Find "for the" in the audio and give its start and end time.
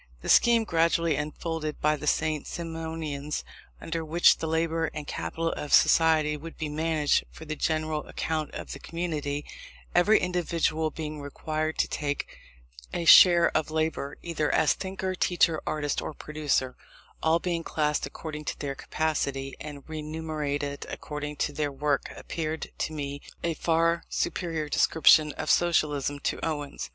7.29-7.55